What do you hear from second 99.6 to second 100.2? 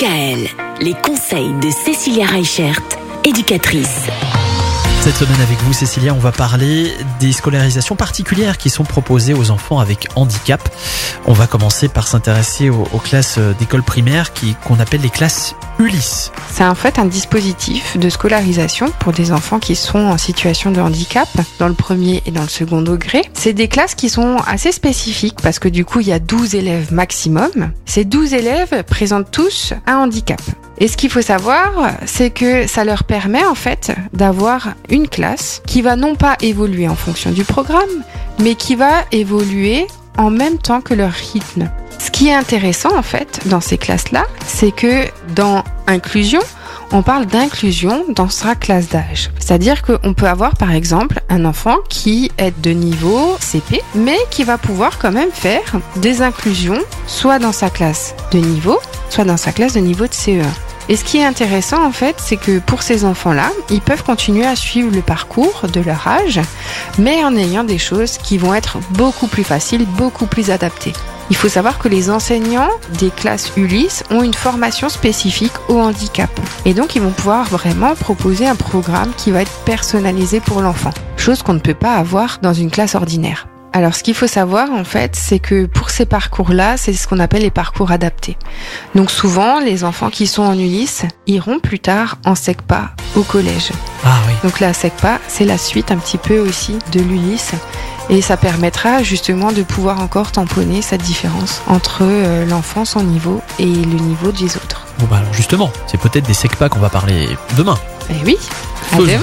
pouvoir